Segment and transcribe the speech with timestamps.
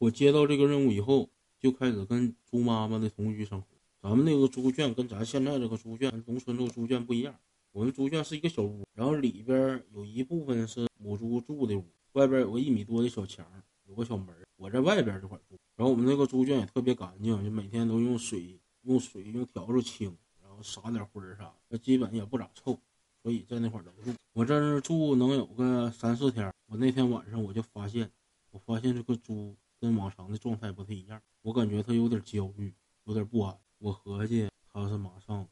[0.00, 1.28] 我接到这个任务以后，
[1.58, 3.66] 就开始跟猪妈妈的同居生活。
[4.00, 7.34] 咱们那个猪圈跟咱现在这个猪圈，农村这个猪圈不一样。
[7.70, 13.44] 我们猪圈是一个小屋，然后里边有一部分是母猪住的屋，外边有个一米多的小墙，
[13.84, 14.34] 有个小门。
[14.56, 22.78] 我在外边这块住，然后我们那个猪圈也特别干净，就每天都用水、用水、用笤帚清，然后撒点灰啥，那基本也不咋臭，
[23.22, 24.18] 所以在那块能住。
[24.32, 28.10] 我在那住能有个三四天，我那天晚上我就发现，
[28.50, 32.72] 我发现这个猪跟往常的状态不太一样，我感觉它有点焦虑，
[33.04, 33.56] 有点不安。
[33.78, 35.46] 我合计它是马上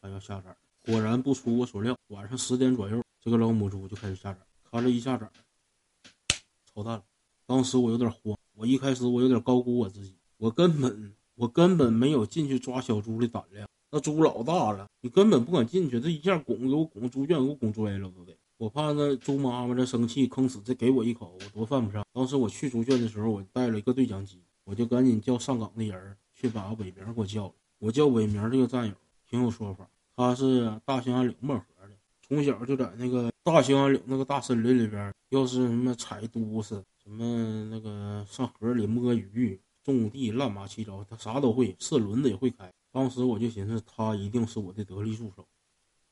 [0.00, 0.56] 它要下崽。
[0.82, 4.38] 果然不出我所料，晚上十点左右，这个老母猪就开始下崽。
[4.70, 5.28] 它这一下崽，
[6.64, 7.04] 操蛋了！
[7.44, 13.68] 当时我有点慌，我一开始我有点高估我自己，我根本我根本没有进去抓小猪的胆量。
[13.90, 18.36] 那猪老大了，你根本不敢进去，这一下拱给我拱猪圈给我拱拽了都得。
[18.58, 22.02] 我怕那猪妈妈这生气坑死，再给我一口，我多犯不上。
[22.14, 27.52] 当时我去猪圈的时候，我带了一个对讲机，我就赶紧叫上岗的人去把伟明给我叫了。
[27.78, 28.94] 我叫伟明这个战友
[29.28, 29.86] 挺有说法。
[30.16, 31.90] 他是大兴安岭漠河的，
[32.22, 42.72] 从小就在那个大兴安岭那个大森林里边，要是什么采都是什么那个上河里摸鱼、种地，乱八七糟，他啥都会，四轮子也会开。
[42.90, 45.46] 当时我就寻思，他一定是我的得力助手，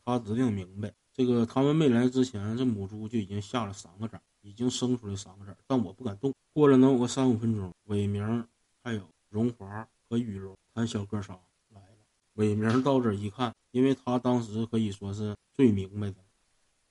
[0.04, 0.92] 他指定明白。
[1.16, 6.34] 这个他们没来之前，这母猪就已经下了三个崽，已经生出来三个崽，但我不敢动。
[6.52, 8.44] 过了能有个三五分钟，伟明
[8.82, 11.38] 还有荣华和雨柔，他小哥仨。
[12.32, 16.16] 伟明到这一看，因为他当时可以说是最明白的。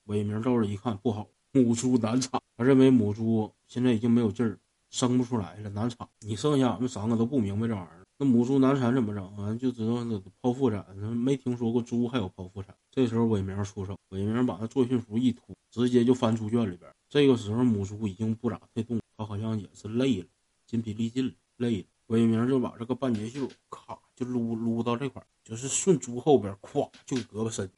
[0.05, 4.57] 伟明到这一看不好，母猪难产，他认为母猪现在已经没有劲儿，
[4.89, 6.07] 生不出来了，难产。
[6.21, 9.53] 你剩下俺们三个都不明白这玩意儿，母猪难产怎么整啊？
[9.55, 10.03] 就知道
[10.41, 12.75] 剖腹产，没听说过猪还有剖腹产。
[12.91, 16.91] 这时候伟明出手，伟明把那作训服一脱，直接就翻猪圈里边。
[17.09, 20.27] 这个时候母猪已经不咋太动，它好像也是累了，
[20.65, 21.85] 筋疲力尽了，累了。
[22.07, 25.23] 伟明就把这个半截袖咔就撸撸到这块。
[25.43, 27.69] 就是顺猪后边，咵就胳膊伸，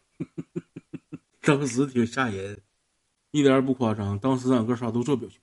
[1.42, 2.62] 当时挺吓人，
[3.32, 4.20] 一点也不夸张。
[4.20, 5.40] 当时俺哥仨都这表情，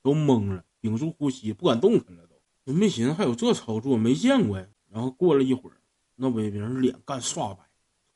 [0.00, 2.26] 都懵了，屏住呼吸，不敢动弹了，
[2.70, 4.64] 都没寻思还有这操作，没见过呀。
[4.88, 5.76] 然后过了一会儿，
[6.14, 7.64] 那伟明脸干刷白，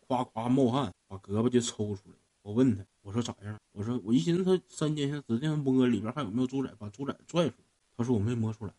[0.06, 2.14] 夸夸冒汗，把胳膊就抽出来。
[2.42, 3.58] 我问他，我说咋样？
[3.72, 7.64] 我说我一寻思他三尖下指定摸里边还有没有猪仔，把猪仔拽出来。
[7.96, 8.72] 他说我没摸出来，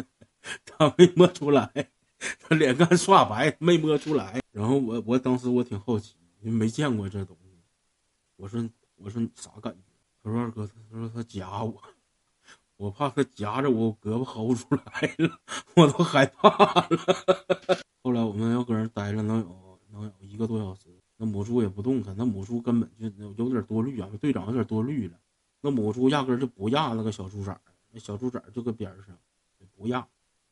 [0.64, 1.70] 他没摸出来。
[2.40, 4.40] 他脸干刷白，没摸出来。
[4.50, 7.58] 然后我我当时我挺好奇，因为没见过这东西。
[8.36, 9.80] 我说我说你啥感觉？
[10.22, 11.82] 他说二哥，他说他夹我，
[12.82, 14.82] 我怕他夹着我胳膊薅不出来
[15.18, 15.38] 了，
[15.76, 16.98] 我都害怕了。
[18.02, 23.06] 后来我们要搁那待了能有能有一个多小时，那母猪也不动弹，那母猪根本就
[23.44, 25.16] 有点多虑啊，队长有点多虑了。
[25.60, 27.56] 那母猪压根就不压那个小猪崽
[27.92, 29.16] 那小猪崽就搁边上，
[29.76, 30.04] 不压，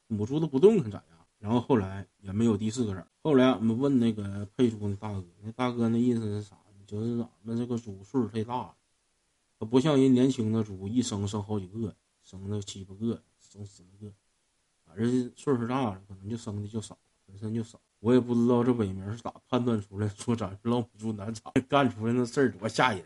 [0.07, 1.19] 母猪都不动弹咋样？
[1.41, 6.57] 然后后来也没有第四个崽后来俺们问那个配猪的大哥，那大哥那意思是啥？
[6.87, 8.75] 就是俺们这个猪岁数太大了，
[9.69, 11.93] 不像人年轻的猪一生生好几个，
[12.31, 14.13] 生了七八个，生十来个。
[14.85, 16.97] 反正岁数大了，可能就生的就少，
[17.27, 17.81] 本身就少。
[17.99, 23.05] 我也不知道这伟明是咋判断出来，说咱是老母猪难产，干出来那事儿多吓人。